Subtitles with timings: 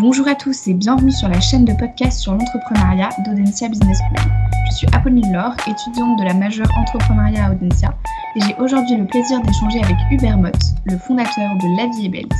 [0.00, 4.32] Bonjour à tous et bienvenue sur la chaîne de podcast sur l'entrepreneuriat d'Audencia Business School.
[4.70, 7.94] Je suis Apolline Laure, étudiante de la majeure entrepreneuriat à Audencia,
[8.34, 12.08] et j'ai aujourd'hui le plaisir d'échanger avec Hubert Mott, le fondateur de La Vie est
[12.08, 12.32] Belt,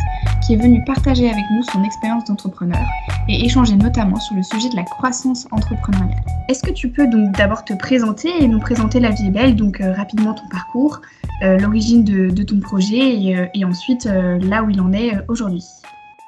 [0.43, 2.87] qui est venu partager avec nous son expérience d'entrepreneur
[3.29, 6.25] et échanger notamment sur le sujet de la croissance entrepreneuriale.
[6.49, 9.55] Est-ce que tu peux donc d'abord te présenter et nous présenter La Vie est Belle,
[9.55, 11.03] donc euh, rapidement ton parcours,
[11.43, 15.67] euh, l'origine de, ton projet et, euh, et ensuite là où il en est aujourd'hui?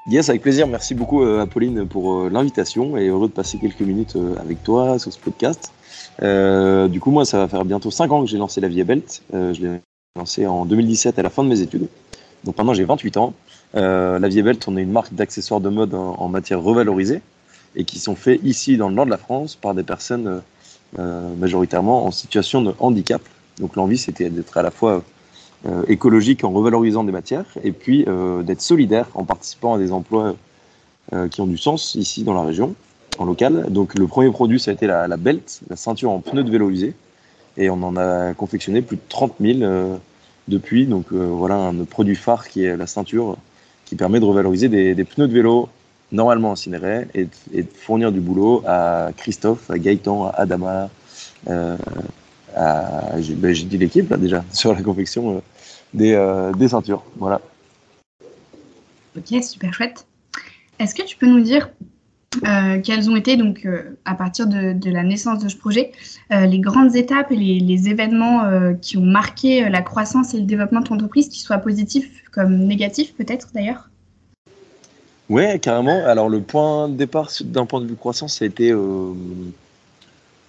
[0.09, 0.67] Yes, avec plaisir.
[0.67, 4.65] Merci beaucoup, euh, Apolline, pour euh, l'invitation et heureux de passer quelques minutes euh, avec
[4.65, 5.73] toi sur ce podcast.
[6.21, 9.23] du coup, moi, ça va faire bientôt 5 ans que j'ai lancé la Vie Belt.
[9.33, 9.81] je l'ai
[10.17, 11.87] lancé en 2017 à la fin de mes études.
[12.43, 13.33] Donc maintenant, j'ai 28 ans.
[13.75, 17.23] la Vie Belt, on est une marque d'accessoires de mode en, matière revalorisée
[17.77, 20.43] et qui sont faits ici dans le nord de la France par des personnes
[20.99, 23.23] majoritairement en situation de handicap.
[23.61, 25.05] Donc l'envie, c'était d'être à la fois
[25.65, 29.93] euh, écologique en revalorisant des matières et puis euh, d'être solidaire en participant à des
[29.93, 30.35] emplois
[31.13, 32.75] euh, qui ont du sens ici dans la région,
[33.19, 33.67] en local.
[33.71, 36.69] Donc le premier produit, ça a été la, belt, la ceinture en pneus de vélo
[36.69, 36.95] usé.
[37.57, 40.01] Et on en a confectionné plus de 30 000
[40.49, 40.87] depuis.
[40.87, 43.37] Donc voilà un produit phare qui est la ceinture
[43.85, 45.69] qui permet de revaloriser des, pneus de vélo
[46.11, 50.91] normalement incinérés et, de fournir du boulot à Christophe, à Gaëtan, à Adama,
[52.55, 55.41] ben, j'ai dit l'équipe là déjà sur la confection euh,
[55.95, 57.05] des, euh, des, ceintures.
[57.17, 57.41] Voilà.
[59.17, 60.07] Ok, super chouette.
[60.79, 61.71] Est-ce que tu peux nous dire
[62.47, 63.69] euh, quelles ont été, donc,
[64.07, 65.93] à partir de, de, la naissance de ce projet,
[66.31, 70.81] les grandes étapes et les, les événements qui ont marqué la croissance et le développement
[70.81, 73.91] de ton entreprise, qu'ils soient positifs comme négatifs peut-être d'ailleurs?
[75.29, 76.05] Ouais, carrément.
[76.07, 78.73] Alors le point de départ d'un point de vue croissance, ça a été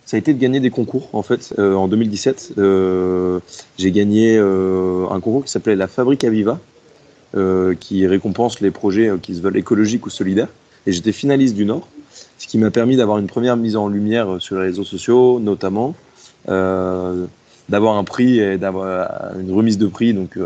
[0.06, 1.54] ça a été de gagner des concours en fait.
[1.60, 3.40] Euh, en 2017, euh,
[3.78, 6.60] j'ai gagné euh, un concours qui s'appelait la Fabrique Aviva,
[7.80, 10.50] qui récompense les projets qui se veulent écologiques ou solidaires.
[10.86, 11.88] Et j'étais finaliste du Nord,
[12.38, 15.96] ce qui m'a permis d'avoir une première mise en lumière sur les réseaux sociaux, notamment,
[16.46, 20.38] d'avoir un prix et d'avoir une remise de prix, donc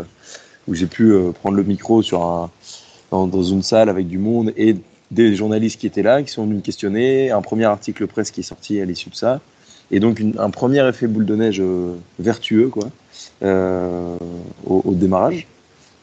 [0.66, 2.50] où j'ai pu prendre le micro sur un,
[3.10, 4.74] dans, dans, une salle avec du monde et
[5.10, 8.40] des journalistes qui étaient là, qui sont venus me questionner, un premier article presse qui
[8.40, 9.40] est sorti à l'issue de ça,
[9.90, 12.90] et donc un premier effet boule de neige euh, vertueux quoi,
[13.42, 14.16] euh,
[14.66, 15.46] au, démarrage.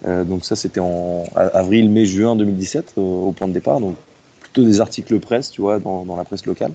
[0.07, 3.95] Euh, donc ça c'était en avril, mai, juin 2017 au point de départ, donc
[4.39, 6.71] plutôt des articles presse, tu vois, dans, dans la presse locale.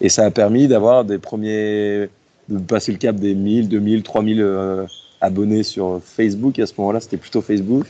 [0.00, 2.08] Et ça a permis d'avoir des premiers,
[2.48, 4.86] de passer le cap des 1000, 2000, 3000
[5.20, 6.56] abonnés sur Facebook.
[6.60, 7.86] Et à ce moment-là, c'était plutôt Facebook.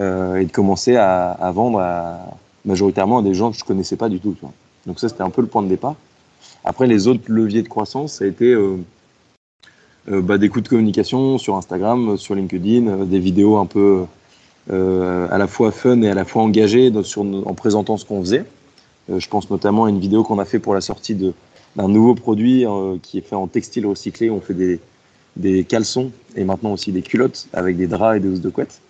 [0.00, 3.96] Euh, et de commencer à, à vendre à, majoritairement à des gens que je connaissais
[3.96, 4.32] pas du tout.
[4.32, 4.52] Tu vois.
[4.86, 5.96] Donc ça, c'était un peu le point de départ.
[6.64, 8.76] Après, les autres leviers de croissance, ça a été euh,
[10.10, 14.04] euh, bah, des coups de communication sur Instagram, sur LinkedIn, euh, des vidéos un peu
[14.70, 18.20] euh, à la fois fun et à la fois engagées sur, en présentant ce qu'on
[18.20, 18.44] faisait.
[19.14, 22.64] Je pense notamment à une vidéo qu'on a fait pour la sortie d'un nouveau produit
[23.02, 24.30] qui est fait en textile recyclé.
[24.30, 24.80] On fait des,
[25.36, 28.80] des caleçons et maintenant aussi des culottes avec des draps et des housses de couette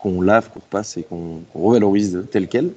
[0.00, 2.72] qu'on lave, qu'on repasse et qu'on revalorise tel quel.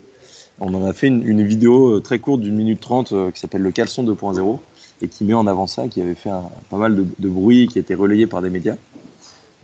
[0.59, 3.61] On en a fait une, vidéo euh, très courte d'une minute trente euh, qui s'appelle
[3.61, 4.59] le caleçon 2.0
[5.01, 6.31] et qui met en avant ça, qui avait fait
[6.69, 8.75] pas mal de, bruit, qui a été relayé par des médias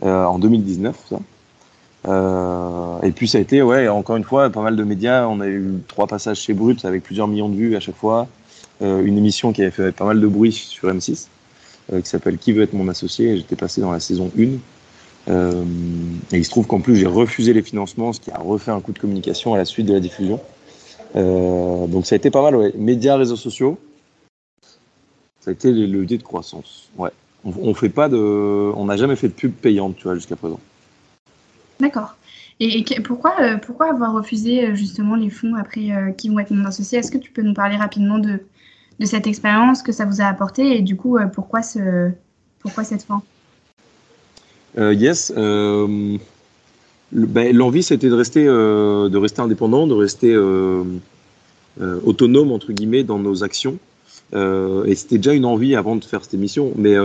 [0.04, 0.96] euh, en 2019.
[1.10, 1.18] Ça.
[2.06, 5.26] Euh, et puis ça a été, ouais, encore une fois, pas mal de médias.
[5.26, 8.28] On a eu trois passages chez Brut avec plusieurs millions de vues à chaque fois.
[8.80, 11.28] Une émission qui avait fait pas mal de bruit sur M6,
[11.92, 13.36] euh, qui s'appelle Qui veut être mon associé.
[13.36, 14.42] J'étais passé dans la saison 1.
[14.42, 18.80] et il se trouve qu'en plus j'ai refusé les financements, ce qui a refait un
[18.80, 20.38] coup de communication à la suite de la diffusion.
[21.16, 22.72] Euh, donc ça a été pas mal, ouais.
[22.76, 23.78] Médias, réseaux sociaux,
[25.40, 26.88] ça a été les leviers de croissance.
[26.96, 27.10] Ouais.
[27.44, 30.36] On, on fait pas de, on n'a jamais fait de pub payante, tu vois, jusqu'à
[30.36, 30.60] présent.
[31.80, 32.16] D'accord.
[32.60, 36.38] Et, et, pourquoi, euh, pourquoi avoir refusé euh, justement les fonds après euh, qui vont
[36.38, 38.40] être non associés Est-ce que tu peux nous parler rapidement de,
[39.00, 42.10] de cette expérience que ça vous a apporté et du coup pourquoi ce,
[42.60, 43.22] pourquoi cette fin?
[44.76, 45.32] Yes.
[47.14, 50.82] Ben, l'envie, c'était de rester, euh, de rester indépendant, de rester euh,
[51.80, 53.78] euh, autonome entre guillemets dans nos actions.
[54.32, 56.72] Et c'était déjà une envie avant de faire cette émission.
[56.74, 56.96] Mais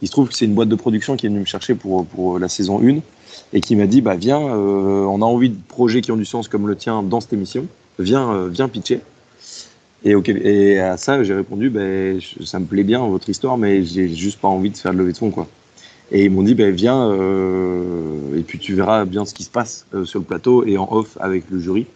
[0.00, 2.04] il se trouve que c'est une boîte de production qui est venue me chercher pour,
[2.06, 2.98] pour la saison 1
[3.52, 6.48] et qui m'a dit bah viens, on a envie de projets qui ont du sens
[6.48, 7.68] comme le tien dans cette émission.
[8.00, 8.98] Viens, viens pitcher.
[10.04, 14.40] Et à ça, j'ai répondu ben ça me plaît bien votre histoire, mais j'ai juste
[14.40, 15.46] pas envie de faire de levée de fonds quoi.
[16.14, 19.50] Et ils m'ont dit, ben, viens, euh, et puis tu verras bien ce qui se
[19.50, 21.86] passe euh, sur le plateau et en off avec le jury.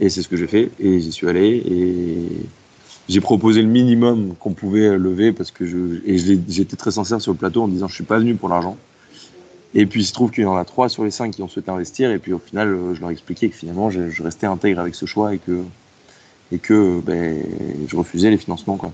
[0.00, 2.26] Et c'est ce que j'ai fait, et j'y suis allé, et
[3.08, 7.32] j'ai proposé le minimum qu'on pouvait lever, parce que je, et j'étais très sincère sur
[7.32, 8.76] le plateau en disant, je suis pas venu pour l'argent.
[9.74, 11.48] Et puis il se trouve qu'il y en a trois sur les cinq qui ont
[11.48, 14.46] souhaité investir, et puis au final, euh, je leur ai expliqué que finalement, je, restais
[14.46, 15.62] intègre avec ce choix, et que
[16.52, 17.42] et que ben,
[17.86, 18.76] je refusais les financements.
[18.76, 18.92] Quoi.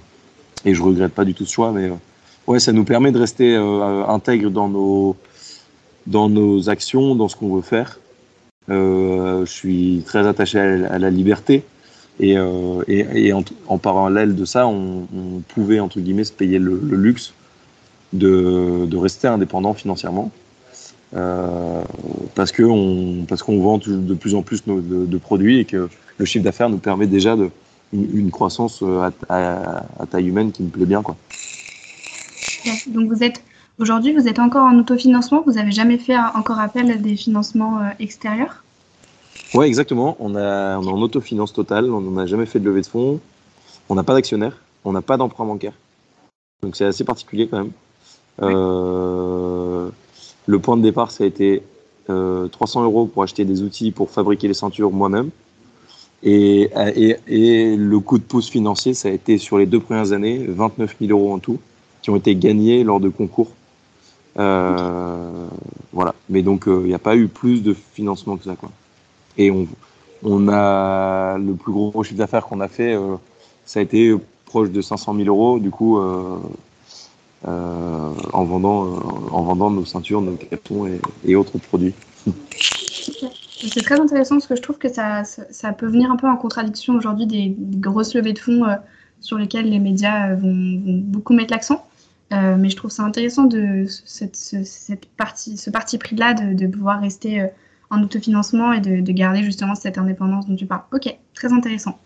[0.64, 1.90] Et je regrette pas du tout ce choix, mais
[2.46, 5.16] ouais, ça nous permet de rester intègre dans nos,
[6.06, 7.98] dans nos actions, dans ce qu'on veut faire.
[8.68, 11.64] je suis très attaché à la liberté.
[12.20, 16.32] Et, euh, et, et en, en, parallèle de ça, on, on, pouvait, entre guillemets, se
[16.32, 17.32] payer le, le luxe
[18.12, 20.30] de, de, rester indépendant financièrement.
[21.14, 21.82] Euh,
[22.34, 25.90] parce qu'on parce qu'on vend de plus en plus nos, de, de, produits et que
[26.16, 27.50] le chiffre d'affaires nous permet déjà de,
[27.92, 31.02] une, une croissance à, à, à, taille humaine qui me plaît bien.
[31.02, 31.16] Quoi.
[32.88, 33.42] Donc vous êtes
[33.78, 37.78] aujourd'hui, vous êtes encore en autofinancement, vous n'avez jamais fait encore appel à des financements
[37.78, 38.62] euh, extérieurs?
[39.54, 40.16] Ouais, exactement.
[40.18, 41.90] On, a, on est en autofinance totale.
[41.90, 43.20] On n'a jamais fait de levée de fonds.
[43.88, 44.56] On n'a pas d'actionnaire.
[44.84, 45.74] On n'a pas d'emprunt bancaire.
[46.62, 47.72] Donc c'est assez particulier quand même.
[48.40, 49.90] Euh,
[50.46, 51.62] le point de départ, ça a été
[52.08, 55.30] euh, 300 euros pour acheter des outils pour fabriquer les ceintures moi-même.
[56.22, 60.12] Et, et, et, le coup de pouce financier, ça a été sur les deux premières
[60.12, 61.58] années, 29 000 euros en tout,
[62.02, 63.52] qui ont été gagnés lors de concours.
[64.38, 65.46] Euh,
[65.92, 66.14] voilà.
[66.28, 68.56] Mais donc, il n'y a pas eu plus de financement que ça.
[68.56, 68.70] Quoi.
[69.38, 69.66] Et on,
[70.22, 73.16] on a le plus gros chiffre d'affaires qu'on a fait, euh,
[73.64, 74.14] ça a été
[74.46, 76.38] proche de 500 000 euros, du coup, euh,
[77.48, 78.98] euh, en, vendant, euh,
[79.32, 80.88] en vendant nos ceintures, nos cartons
[81.26, 81.94] et, autres produits.
[83.56, 86.36] C'est très intéressant parce que je trouve que ça, ça, peut venir un peu en
[86.36, 88.74] contradiction aujourd'hui des, grosses levées de fonds euh,
[89.20, 91.84] sur lesquelles les médias vont beaucoup mettre l'accent.
[92.32, 96.66] Euh, mais je trouve ça intéressant de cette, cette partie, ce parti pris là de,
[96.66, 97.46] pouvoir rester
[97.90, 100.84] en autofinancement et de, de, garder justement cette indépendance dont tu parles.
[100.92, 101.98] Ok, très intéressant.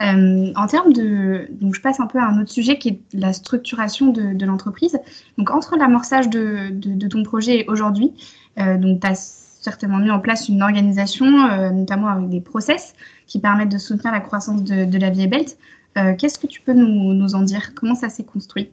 [0.00, 3.00] Euh, en termes de, donc je passe un peu à un autre sujet qui est
[3.12, 4.98] la structuration de, l'entreprise.
[5.36, 8.12] Donc entre l'amorçage de, ton projet et aujourd'hui,
[8.58, 9.14] euh, donc tu as
[9.60, 12.94] certainement mis en place une organisation, euh, notamment avec des process
[13.26, 15.58] qui permettent de soutenir la croissance de, la vie belt.
[15.96, 17.74] Euh, qu'est-ce que tu peux nous en dire?
[17.74, 18.70] Comment ça s'est construit?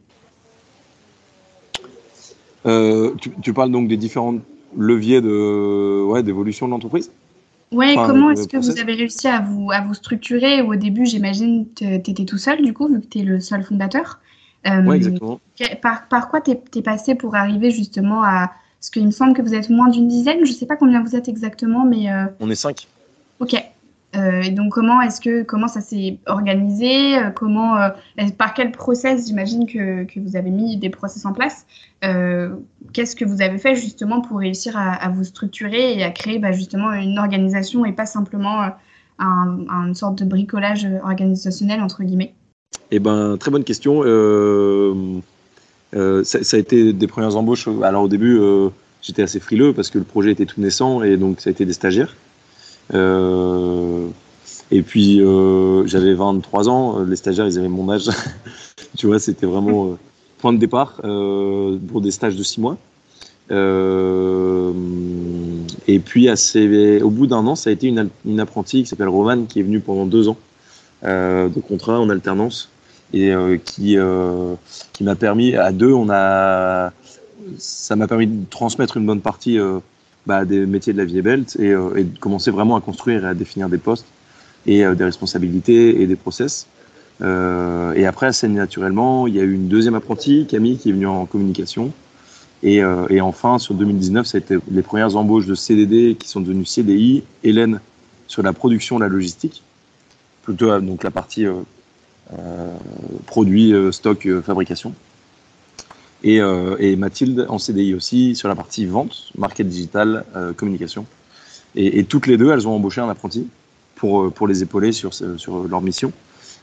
[2.66, 4.42] Euh, tu, tu, parles donc des différentes
[4.78, 7.12] levier de ouais, d'évolution de l'entreprise
[7.72, 11.06] Ouais, enfin, comment est-ce que vous avez réussi à vous, à vous structurer Au début,
[11.06, 14.20] j'imagine que tu étais tout seul, du coup, vu que tu es le seul fondateur.
[14.68, 15.40] Euh, oui, exactement.
[15.82, 18.52] Par, par quoi tu es, es, passé pour arriver justement à.
[18.80, 21.04] Parce qu'il me semble que vous êtes moins d'une dizaine, je ne sais pas combien
[21.04, 22.12] vous êtes exactement, mais.
[22.12, 22.26] Euh...
[22.40, 22.88] On est cinq.
[23.40, 23.56] Ok.
[24.16, 27.90] Euh, et donc comment est-ce que comment ça s'est organisé euh, Comment euh,
[28.38, 31.66] par quel process J'imagine que, que, vous avez mis des process en place.
[32.94, 36.52] Qu'est-ce que vous avez fait justement pour réussir à, vous structurer et à créer bah,
[36.52, 38.62] justement une organisation et pas simplement
[39.18, 42.36] un, un, une sorte de bricolage organisationnel entre guillemets?
[42.92, 44.04] Eh ben très bonne question.
[45.94, 47.68] Ça, a été des premières embauches.
[47.82, 48.40] Alors au début
[49.02, 51.66] j'étais assez frileux parce que le projet était tout naissant et donc ça a été
[51.66, 52.16] des stagiaires.
[52.94, 54.08] Euh,
[54.72, 58.10] et puis euh, j'avais 23 ans, les stagiaires ils avaient mon âge.
[58.98, 59.98] tu vois, c'était vraiment euh,
[60.40, 62.78] point de départ euh, pour des stages de 6 mois.
[63.52, 64.74] Euh,
[65.88, 69.60] et puis au bout d'un an, ça a été une, apprentie qui s'appelle Romane qui
[69.60, 70.38] est venue pendant deux ans
[71.04, 72.70] euh, de contrat en alternance
[73.14, 73.98] et euh, qui,
[74.94, 76.92] qui m'a permis, à deux, on a,
[77.60, 79.60] ça m'a permis de transmettre une bonne partie
[80.26, 83.28] bah, des métiers de la vie belt et, euh, et, commencer vraiment à construire et
[83.28, 84.08] à définir des postes
[84.66, 86.68] et euh, des responsabilités et des process.
[87.22, 90.94] Euh, et après, assez naturellement, il y a eu une deuxième apprentie, Camille, qui est
[90.94, 91.92] venue en communication.
[92.64, 96.28] Et, euh, et enfin, sur 2019, ça a été les premières embauches de CDD qui
[96.28, 97.24] sont devenues CDI.
[97.44, 97.80] Hélène
[98.28, 99.64] sur la production, la logistique,
[100.42, 101.54] plutôt donc la partie euh,
[103.28, 104.94] produit, stock, fabrication
[106.26, 111.06] et, euh, et, Mathilde en CDI aussi sur la partie vente, market digital, euh, communication.
[111.76, 113.48] Et, toutes les deux, elles ont embauché un apprenti
[113.96, 116.12] pour, euh, pour les épauler sur, sur leur mission.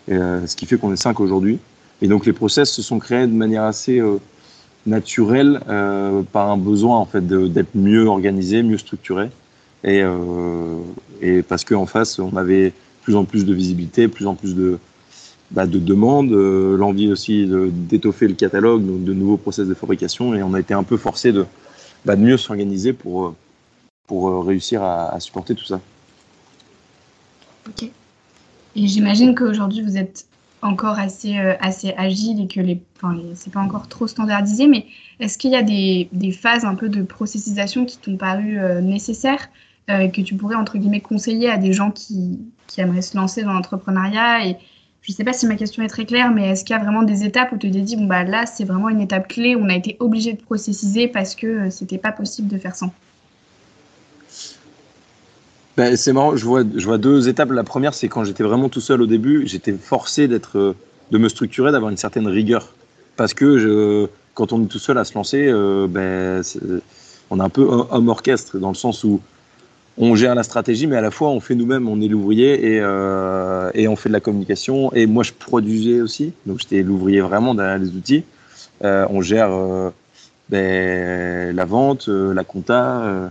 [0.09, 1.59] Ce qui fait qu'on est cinq aujourd'hui.
[2.01, 4.03] Et donc les process se sont créés de manière assez
[4.85, 5.61] naturelle
[6.33, 9.31] par un besoin en fait d'être mieux organisé, mieux structuré.
[9.85, 10.03] Et,
[11.21, 14.81] et parce qu'en face, on avait plus en plus de visibilité, plus en plus de,
[15.55, 20.43] de demandes, euh, l'envie aussi d'étoffer le catalogue, donc de nouveaux process de fabrication, et
[20.43, 21.45] on a été un peu forcé de,
[22.05, 23.35] bah, de mieux s'organiser pour, euh,
[24.07, 25.81] pour euh, réussir à, supporter tout ça.
[27.69, 27.91] Ok.
[28.75, 30.27] Et j'imagine qu'aujourd'hui vous êtes
[30.63, 34.87] encore assez, assez agile et que les, enfin, c'est pas encore trop standardisé, mais
[35.21, 38.81] est-ce qu'il y a des, des phases un peu de processisation qui t'ont paru euh,
[38.81, 39.49] nécessaires
[39.91, 43.43] euh, que tu pourrais entre guillemets conseiller à des gens qui, qui aimeraient se lancer
[43.43, 44.57] dans l'entrepreneuriat et
[45.03, 46.83] je ne sais pas si ma question est très claire, mais est-ce qu'il y a
[46.83, 49.57] vraiment des étapes où tu te dis, bon, bah là, c'est vraiment une étape clé,
[49.57, 52.93] on a été obligé de processiser parce que euh, c'était pas possible de faire sans?
[55.77, 57.51] Ben, C'est marrant, je vois, deux étapes.
[57.51, 60.77] La première, c'est quand j'étais vraiment tout seul au début, j'étais forcé d'être,
[61.11, 62.73] de me structurer, d'avoir une certaine rigueur.
[63.17, 66.43] Parce que quand on est tout seul à se lancer, euh, ben,
[67.31, 69.21] on est un peu homme orchestre, dans le sens où
[69.99, 72.81] on gère la stratégie, mais à la fois on fait nous-mêmes, on est l'ouvrier et,
[72.81, 74.93] euh, et, on fait de la communication.
[74.93, 78.25] Et moi, je produisais aussi, donc j'étais l'ouvrier vraiment derrière les outils.
[78.85, 79.51] Euh, on gère
[80.49, 83.31] ben, la vente, la compta,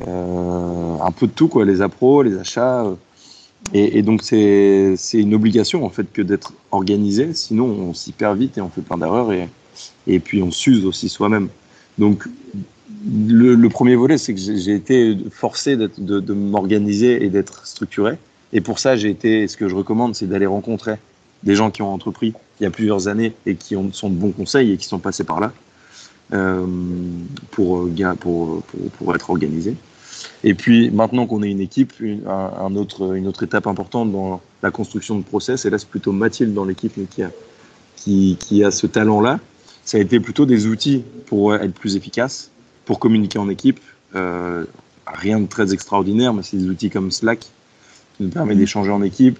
[0.00, 2.84] un peu de tout, quoi, les appros, les achats.
[3.74, 8.58] Et, donc c'est une obligation en fait que d'être organisé, sinon on s'y perd vite
[8.58, 9.48] et on fait plein d'erreurs et,
[10.06, 11.48] et puis on s'use aussi soi-même.
[11.96, 12.28] Donc
[13.04, 18.16] le, premier volet, c'est que j'ai été forcé de, m'organiser et d'être structuré.
[18.52, 20.96] Et pour ça, j'ai été, ce que je recommande, c'est d'aller rencontrer
[21.42, 24.14] des gens qui ont entrepris il y a plusieurs années et qui ont, sont de
[24.14, 25.52] bons conseils et qui sont passés par là
[26.32, 26.64] euh,
[27.50, 27.88] pour,
[28.20, 29.76] pour, être organisés.
[30.44, 35.16] Et puis maintenant qu'on est une équipe, une, un autre, étape importante dans la construction
[35.16, 36.96] de process, et là c'est plutôt Mathilde dans l'équipe
[37.96, 39.40] qui a ce talent-là,
[39.84, 42.51] ça a été plutôt des outils pour être plus efficace,
[42.84, 43.80] pour communiquer en équipe.
[44.14, 44.64] Euh,
[45.06, 49.02] rien de très extraordinaire, mais c'est des outils comme Slack qui nous permet d'échanger en
[49.02, 49.38] équipe,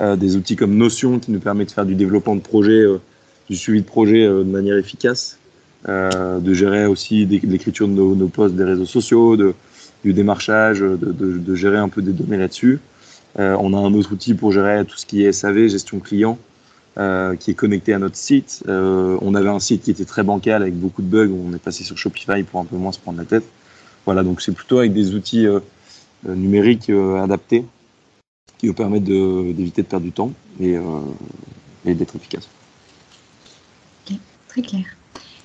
[0.00, 3.00] euh, des outils comme Notion qui nous permet de faire du développement de projet, euh,
[3.48, 5.38] du suivi de projet de manière efficace,
[5.86, 9.52] de gérer aussi l'écriture de nos, nos, posts des réseaux sociaux, de,
[10.02, 12.80] du démarchage, de, de, de, gérer un peu des données là-dessus.
[13.36, 16.38] on a un autre outil pour gérer tout ce qui est SAV, gestion client,
[16.96, 18.62] euh, qui est connecté à notre site.
[18.68, 21.28] Euh, on avait un site qui était très bancal avec beaucoup de bugs.
[21.32, 23.42] On est passé sur Shopify pour un peu moins se prendre la tête.
[24.06, 25.58] Voilà, donc c'est plutôt avec des outils euh,
[26.24, 27.64] numériques adaptés
[28.58, 30.76] qui nous permettent d'éviter de, perdre du temps et,
[31.84, 32.48] d'être efficace.
[34.08, 34.84] Ok, très clair.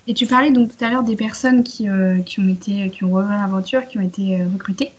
[0.05, 3.41] Et tu parlais donc tout à l'heure des personnes qui, ont été, qui ont rejoint
[3.41, 4.91] l'aventure, qui ont été recrutées.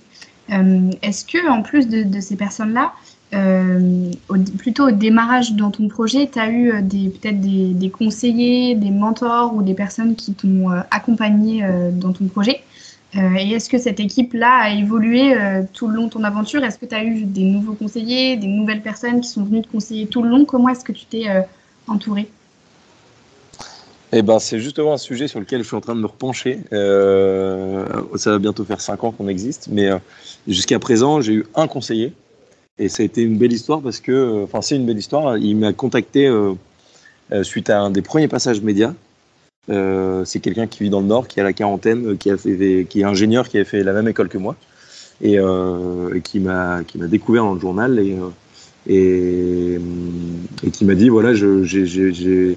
[0.48, 2.92] Est-ce que en plus de ces personnes-là,
[3.32, 4.10] euh,
[4.58, 9.54] plutôt au démarrage dans ton projet, tu as eu euh, peut-être des, conseillers, des mentors
[9.54, 12.62] ou des personnes qui t'ont euh, accompagné dans ton projet.
[13.14, 15.34] et est-ce que cette équipe-là a évolué
[15.72, 16.64] tout le long de ton aventure?
[16.64, 19.68] Est-ce que tu as eu des nouveaux conseillers, des nouvelles personnes qui sont venues te
[19.68, 20.44] conseiller tout le long?
[20.44, 21.24] Comment est-ce que tu t'es
[21.86, 22.28] entouré
[24.12, 26.60] eh ben, c'est justement un sujet sur lequel je suis en train de me repencher.
[26.72, 29.88] ça va bientôt faire cinq ans qu'on existe, mais
[30.48, 32.12] jusqu'à présent, j'ai eu un conseiller
[32.78, 35.36] et ça a été une belle histoire parce que, euh, enfin, c'est une belle histoire.
[35.36, 36.54] Il m'a contacté euh,
[37.32, 38.94] euh, suite à un des premiers passages médias.
[39.68, 43.58] c'est quelqu'un qui vit dans le Nord, qui a la quarantaine, qui, est ingénieur, qui
[43.58, 44.56] a fait la même école que moi,
[45.22, 45.38] et,
[46.24, 48.16] qui m'a découvert dans le journal et
[48.86, 49.78] et,
[50.72, 52.56] qui m'a dit voilà, j'ai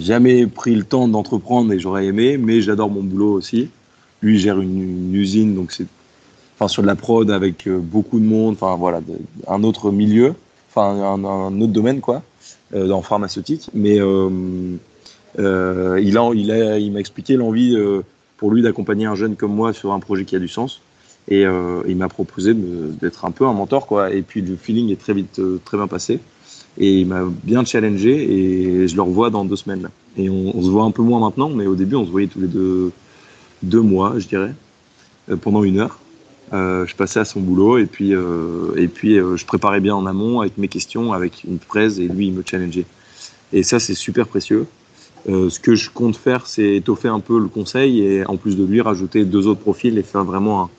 [0.00, 3.70] jamais pris le temps d'entreprendre et j'aurais aimé, mais j'adore mon boulot aussi.
[4.22, 5.86] Lui gère une, une usine, donc c'est
[6.68, 9.00] sur de la prod avec euh, beaucoup de monde, enfin voilà,
[9.48, 10.34] un autre milieu,
[10.68, 12.22] enfin un, autre domaine quoi,
[12.74, 13.70] euh, dans pharmaceutique.
[13.74, 14.76] Mais euh,
[15.36, 17.76] il a, il a, il m'a expliqué l'envie
[18.36, 20.80] pour lui d'accompagner un jeune comme moi sur un projet qui a du sens.
[21.28, 21.44] Et
[21.86, 24.12] il m'a proposé d'être un peu un mentor quoi.
[24.12, 26.18] Et puis le feeling est très vite, très bien passé.
[26.78, 29.88] Et il m'a bien challengé et je le revois dans deux semaines.
[30.16, 32.26] Et on, on, se voit un peu moins maintenant, mais au début on se voyait
[32.26, 32.90] tous les deux,
[33.62, 34.54] deux mois, je dirais,
[35.40, 36.00] pendant une heure.
[36.52, 39.94] Euh, je passais à son boulot et puis, euh, et puis euh, je préparais bien
[39.94, 42.86] en amont avec mes questions, avec une presse et lui il me challengeait.
[43.52, 44.66] Et ça c'est super précieux.
[45.26, 48.64] ce que je compte faire, c'est étoffer un peu le conseil et en plus de
[48.64, 50.70] lui rajouter deux autres profils et faire vraiment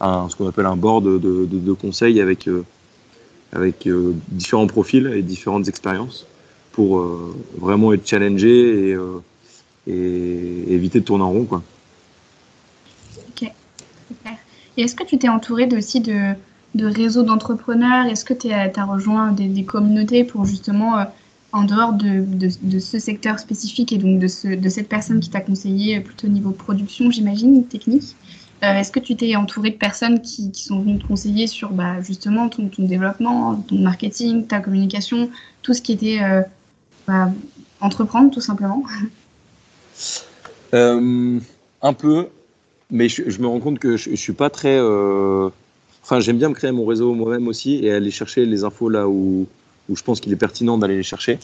[0.00, 2.48] ce qu'on appelle un board de, de, conseils avec,
[3.52, 3.88] avec
[4.28, 6.26] différents profils et différentes expériences
[6.72, 7.04] pour
[7.58, 8.96] vraiment être challengé
[9.86, 11.44] et, éviter de tourner en rond.
[11.44, 11.62] Quoi.
[14.80, 16.34] Est-ce que tu t'es entouré aussi de,
[16.78, 18.06] réseaux d'entrepreneurs?
[18.06, 21.04] Est-ce que tu as, rejoint des, communautés pour justement, euh,
[21.52, 25.40] en dehors de, ce secteur spécifique et donc de, ce, de cette personne qui t'a
[25.40, 28.16] conseillé euh, plutôt au niveau production, j'imagine, technique?
[28.62, 32.02] Euh, Est-ce que tu t'es entouré de personnes qui, sont venues te conseiller sur bah,
[32.02, 35.30] justement ton, ton, développement, ton marketing, ta communication,
[35.62, 36.20] tout ce qui était
[37.08, 37.30] bah,
[37.80, 38.82] entreprendre tout simplement?
[41.82, 42.28] Un peu,
[42.90, 44.78] mais je, me rends compte que je, je suis pas très.
[44.78, 45.48] Euh...
[46.02, 49.08] Enfin, j'aime bien me créer mon réseau moi-même aussi et aller chercher les infos là
[49.08, 49.46] où,
[49.88, 51.38] où je pense qu'il est pertinent d'aller les chercher.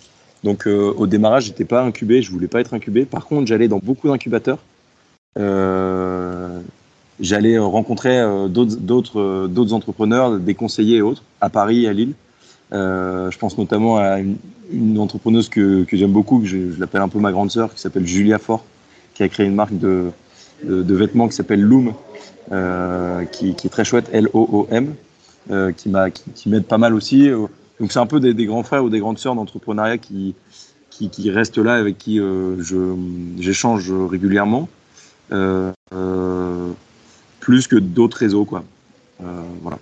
[0.45, 3.05] Donc, euh, au démarrage, j'étais pas incubé, je voulais pas être incubé.
[3.05, 4.59] Par contre, j'allais dans beaucoup d'incubateurs.
[5.39, 6.61] Euh,
[7.21, 12.15] j'allais rencontrer d'autres entrepreneurs, des conseillers et autres, à Paris à Lille.
[12.73, 14.37] Je pense notamment à une,
[14.73, 17.73] une entrepreneuse que, que j'aime beaucoup, que je, je l'appelle un peu ma grande sœur,
[17.75, 18.65] qui s'appelle Julia Fort,
[19.15, 20.11] qui a créé une marque de,
[20.65, 21.95] de, vêtements qui s'appelle Loom,
[23.33, 24.95] qui, est très chouette, L-O-O-M,
[25.77, 27.31] qui m'aide qui, pas mal aussi.
[27.81, 30.35] Donc c'est un peu des, grands frères ou des grandes sœurs d'entrepreneuriat qui,
[30.91, 32.21] qui, restent là, avec qui
[33.39, 34.69] j'échange régulièrement.
[37.41, 38.65] plus que d'autres réseaux, quoi.
[39.63, 39.79] voilà.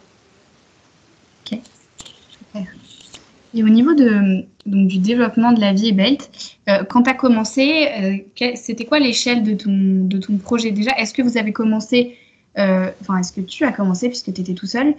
[3.55, 6.29] Et au niveau de, donc, du développement de la vie Belt,
[6.69, 8.17] euh, quand tu as commencé, euh,
[8.57, 10.91] c'était quoi l'échelle de ton, de ton projet déjà?
[10.99, 12.17] Est-ce que vous avez commencé,
[12.59, 14.95] euh, enfin, est-ce que tu as commencé, puisque tu étais tout seul,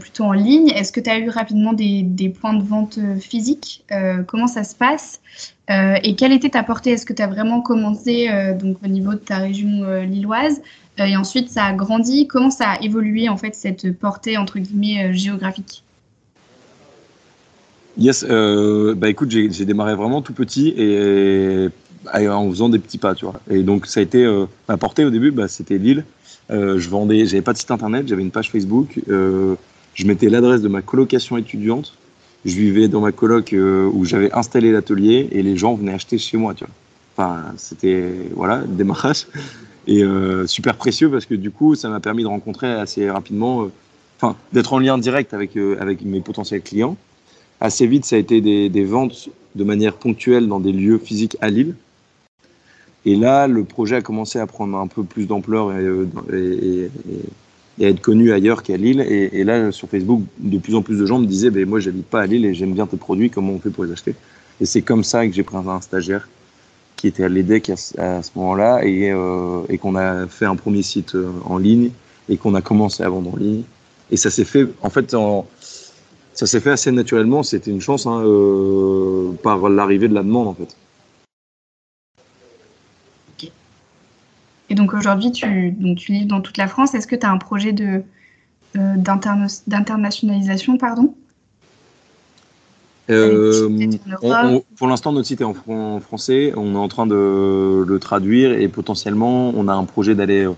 [0.00, 0.70] plutôt en ligne?
[0.70, 3.84] Est-ce que tu as eu rapidement des, des, points de vente physiques?
[4.26, 5.20] Comment ça se passe?
[5.68, 6.90] Et quelle était ta portée?
[6.90, 8.28] Est-ce que tu as vraiment commencé
[8.60, 10.62] donc, au niveau de ta région lilloise?
[10.98, 12.28] Et ensuite ça a grandi.
[12.28, 15.83] Comment ça a évolué en fait cette portée entre guillemets géographique?
[17.96, 21.68] Yes, euh, bah écoute, j'ai démarré vraiment tout petit et,
[22.12, 23.40] en faisant des petits pas, tu vois.
[23.48, 26.04] Et donc ça a été euh, ma portée au début, bah, c'était Lille.
[26.50, 29.00] Euh, je vendais, j'avais pas de site internet, j'avais une page Facebook.
[29.08, 29.54] Euh,
[29.94, 31.96] je mettais l'adresse de ma colocation étudiante.
[32.44, 36.18] Je vivais dans ma coloc euh, où j'avais installé l'atelier et les gens venaient acheter
[36.18, 36.74] chez moi, tu vois.
[37.16, 39.28] Enfin, c'était voilà, démarrage
[39.86, 43.68] et euh, super précieux parce que du coup, ça m'a permis de rencontrer assez rapidement,
[44.20, 46.96] enfin, d'être en lien direct avec avec mes potentiels clients
[47.64, 51.48] Assez vite, ça a été des, ventes de manière ponctuelle dans des lieux physiques à
[51.48, 51.74] Lille.
[53.06, 56.88] Et là, le projet a commencé à prendre un peu plus d'ampleur et, euh,
[57.80, 59.00] à être connu ailleurs qu'à Lille.
[59.00, 62.04] Et, là, sur Facebook, de plus en plus de gens me disaient ben, Moi, j'habite
[62.04, 64.14] pas à Lille et j'aime bien tes produits, comment on fait pour les acheter?
[64.60, 66.28] Et c'est comme ça que j'ai pris un stagiaire
[66.96, 71.14] qui était à l'EDEC à, ce moment-là euh, et, qu'on a fait un premier site
[71.14, 71.92] euh, en ligne
[72.28, 73.62] et qu'on a commencé à vendre en ligne.
[74.10, 75.46] Et ça s'est fait, en fait, en,
[76.34, 77.42] ça s'est fait assez naturellement.
[77.42, 80.76] C'était une chance hein, euh, par l'arrivée de la demande en fait.
[84.70, 86.94] Et donc aujourd'hui, tu, donc, tu livres dans toute la France.
[86.94, 88.02] Est-ce que tu as un projet de,
[88.76, 88.94] euh,
[89.66, 91.14] d'internationalisation pardon?
[93.10, 93.68] Euh,
[94.76, 96.54] pour l'instant, notre site est en, français.
[96.56, 100.48] On est en train de le traduire et potentiellement, on a un projet d'aller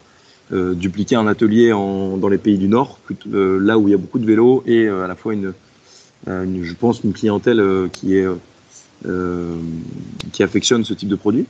[0.53, 4.25] dupliquer un atelier dans les pays du Nord, là où il y a beaucoup de
[4.25, 5.53] vélos et à la fois une,
[6.29, 8.27] euh, je pense, une clientèle euh, qui est
[9.07, 9.57] euh,
[10.33, 11.47] qui affectionne ce type de produit,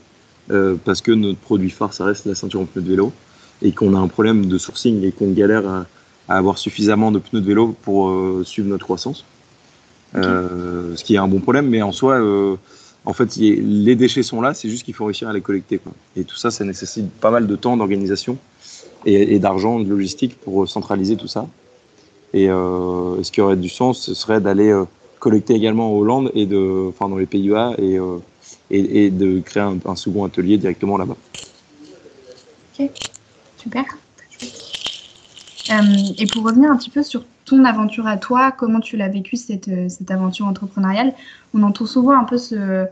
[0.85, 3.11] parce que notre produit phare, ça reste la ceinture en pneus de vélo,
[3.61, 5.85] et qu'on a un problème de sourcing et qu'on galère à,
[6.29, 8.13] avoir suffisamment de pneus de vélo pour
[8.45, 9.25] suivre notre croissance.
[10.13, 12.21] ce qui est un bon problème, mais en soi,
[13.05, 15.79] en fait, les déchets sont là, c'est juste qu'il faut réussir à les collecter.
[15.79, 15.93] Quoi.
[16.15, 18.37] Et tout ça, ça nécessite pas mal de temps, d'organisation
[19.05, 21.47] et, et d'argent, de logistique pour centraliser tout ça.
[22.33, 24.85] Et euh, ce qui aurait du sens, ce serait d'aller euh,
[25.19, 28.19] collecter également en Hollande et de, enfin dans les Pays-Bas et, euh,
[28.69, 31.15] de créer un, second atelier directement là-bas.
[32.79, 32.91] Ok,
[33.57, 33.85] super.
[36.19, 39.37] et pour revenir un petit peu sur ton aventure à toi, comment tu l'as vécu
[39.37, 41.13] cette, cette, aventure entrepreneuriale
[41.53, 42.85] On entend souvent un peu ce,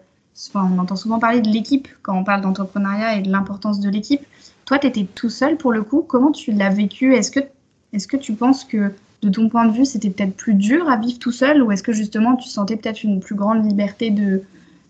[0.50, 3.90] enfin, on entend souvent parler de l'équipe quand on parle d'entrepreneuriat et de l'importance de
[3.90, 4.22] l'équipe.
[4.66, 6.04] Toi, tu étais tout seul pour le coup.
[6.08, 7.14] Comment tu l'as vécu?
[7.14, 7.42] Est-ce que,
[7.94, 8.94] est-ce que tu penses que
[9.26, 11.82] de ton point de vue, c'était peut-être plus dur à vivre tout seul ou est-ce
[11.82, 14.14] que justement tu sentais peut-être une plus grande liberté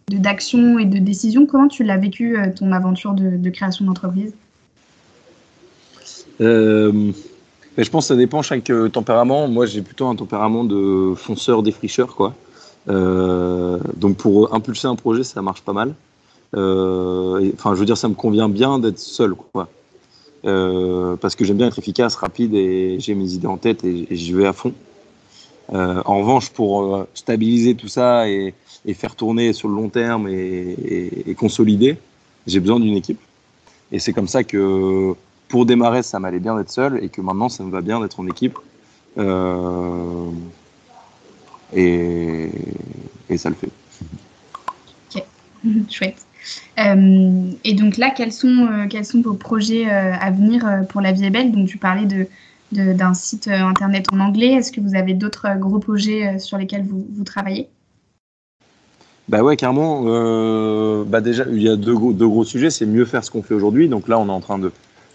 [0.10, 1.46] d'action et de décision?
[1.46, 4.34] Comment tu l'as vécu, euh, ton aventure de, création d'entreprise?
[6.42, 7.12] Euh,
[7.78, 9.48] Je pense que ça dépend chaque euh, tempérament.
[9.48, 12.16] Moi, j'ai plutôt un tempérament de fonceur défricheur.
[12.16, 12.34] Quoi.
[12.88, 15.94] donc, pour impulser un projet, ça marche pas mal.
[16.54, 19.34] Enfin, je veux dire, ça me convient bien d'être seul.
[19.34, 19.70] Quoi.
[20.46, 24.08] Euh, parce que j'aime bien être efficace, rapide et j'ai mes idées en tête et,
[24.12, 24.74] j'y vais à fond.
[25.74, 28.54] Euh, en revanche, pour euh, stabiliser tout ça et,
[28.94, 31.98] faire tourner sur le long terme et, consolider,
[32.46, 33.20] j'ai besoin d'une équipe.
[33.92, 35.16] Et c'est comme ça que
[35.48, 38.20] pour démarrer, ça m'allait bien d'être seul et que maintenant, ça me va bien d'être
[38.20, 38.60] en équipe.
[41.76, 42.50] et,
[43.30, 43.72] et ça le fait.
[45.16, 45.24] Ok,
[45.90, 46.26] chouette.
[46.80, 51.26] Euh, et donc là, quels sont, euh, vos projets euh, à venir pour la vie
[51.26, 51.52] est belle?
[51.52, 52.08] Donc tu parlais
[52.72, 54.54] d'un site internet en anglais.
[54.54, 57.68] Est-ce que vous avez d'autres gros projets sur lesquels vous, travaillez?
[59.28, 60.04] Bah ouais, carrément.
[61.06, 62.70] bah déjà, il y a deux, deux gros sujets.
[62.70, 63.88] C'est mieux faire ce qu'on fait aujourd'hui.
[63.88, 64.72] Donc là, on est en train de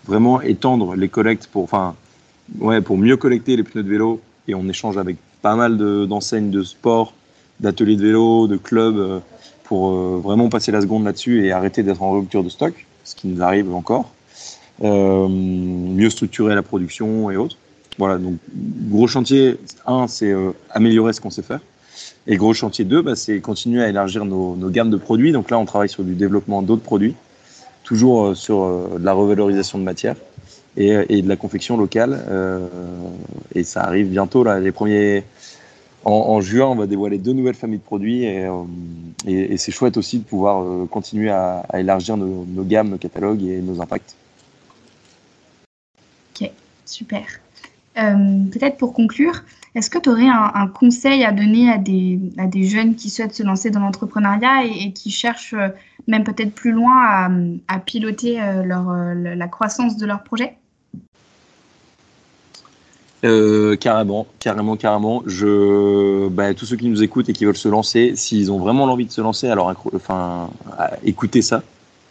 [0.06, 1.94] vraiment étendre les collectes pour, enfin,
[2.58, 4.20] ouais, pour mieux collecter les pneus de vélo.
[4.48, 5.76] Et on échange avec pas mal
[6.08, 7.14] d'enseignes de, sport,
[7.60, 9.22] d'ateliers de vélo, de clubs
[9.70, 13.14] pour euh, vraiment passer la seconde là-dessus et arrêter d'être en rupture de stock, ce
[13.14, 14.10] qui nous arrive encore.
[14.82, 17.56] Euh, mieux structurer la production et autres.
[17.96, 18.34] Voilà, donc
[18.88, 21.60] gros chantier 1, c'est euh, améliorer ce qu'on sait faire.
[22.26, 25.30] Et gros chantier 2, bah, c'est continuer à élargir nos, gammes de produits.
[25.30, 27.14] Donc là, on travaille sur du développement d'autres produits,
[27.84, 30.16] toujours sur de la revalorisation de matière
[30.76, 32.20] et, de la confection locale.
[33.54, 35.22] et ça arrive bientôt là, les premiers.
[36.04, 40.24] En, juin, on va dévoiler deux nouvelles familles de produits et, c'est chouette aussi de
[40.24, 44.16] pouvoir continuer à, élargir nos, gammes, nos catalogues et nos impacts.
[46.34, 46.50] Ok,
[46.86, 47.26] super.
[47.94, 49.42] Peut-être pour conclure,
[49.74, 53.70] est-ce que tu aurais un, conseil à donner à des, jeunes qui souhaitent se lancer
[53.70, 55.68] dans l'entrepreneuriat et, qui cherchent euh,
[56.08, 57.30] même peut-être plus loin
[57.68, 60.56] à, piloter euh, euh, la croissance de leur projet?
[63.22, 65.22] Carrément, carrément, carrément.
[65.26, 68.86] Je, bah, tous ceux qui nous écoutent et qui veulent se lancer, s'ils ont vraiment
[68.86, 70.50] l'envie de se lancer, alors enfin,
[71.04, 71.62] écoutez ça,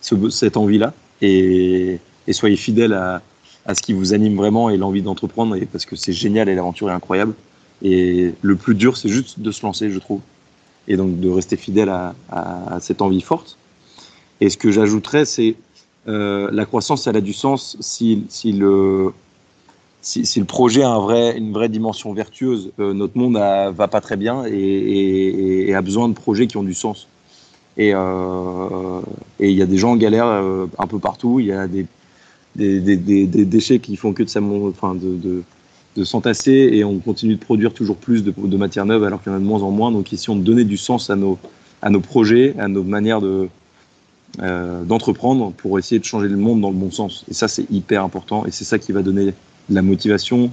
[0.01, 3.21] cette envie-là, et, et, soyez fidèles à,
[3.65, 6.89] à, ce qui vous anime vraiment et l'envie d'entreprendre, parce que c'est génial et l'aventure
[6.89, 7.33] est incroyable.
[7.81, 10.21] Et le plus dur, c'est juste de se lancer, je trouve.
[10.87, 12.13] Et donc de rester fidèle à,
[12.81, 13.57] cette envie forte.
[14.41, 15.55] Et ce que j'ajouterais, c'est
[16.07, 19.13] euh, la croissance, elle a du sens si, si le,
[20.01, 20.97] si, le projet a
[21.35, 22.71] une vraie dimension vertueuse.
[22.79, 26.63] Euh, notre monde ne va pas très bien et, a besoin de projets qui ont
[26.63, 27.07] du sens.
[27.77, 29.01] Et euh,
[29.39, 31.39] il y a des gens en galère un peu partout.
[31.39, 31.85] Il y a des,
[33.45, 38.57] déchets qui font que de, s'entasser et on continue de produire toujours plus de, de
[38.57, 39.91] matières neuves alors qu'il y en a de moins en moins.
[39.91, 41.37] Donc ici, on donnait du sens à nos,
[42.01, 43.49] projets, à nos manières de,
[44.41, 47.25] euh, d'entreprendre pour essayer de changer le monde dans le bon sens.
[47.29, 49.33] Et ça, c'est hyper important et c'est ça qui va donner
[49.69, 50.51] la motivation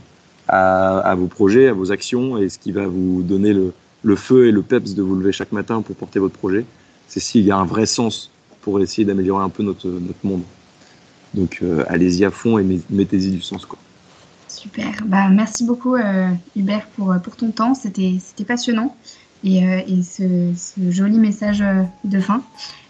[0.48, 4.52] à, vos projets, à vos actions et ce qui va vous donner le, feu et
[4.52, 6.64] le peps de vous lever chaque matin pour porter votre projet.
[7.08, 8.30] C'est s'il y a un vrai sens
[8.62, 9.88] pour essayer d'améliorer un peu notre,
[10.22, 10.42] monde.
[11.34, 13.66] Donc euh, allez-y à fond et mettez-y du sens.
[13.66, 13.78] Quoi.
[14.48, 14.92] Super.
[15.04, 17.74] Bah, merci beaucoup, euh, Hubert, pour, euh, pour ton temps.
[17.74, 18.96] C'était passionnant.
[19.44, 19.62] Et
[20.02, 20.52] ce,
[20.88, 21.62] joli message
[22.02, 22.42] de fin.